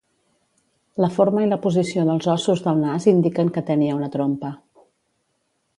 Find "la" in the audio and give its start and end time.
1.03-1.09, 1.51-1.59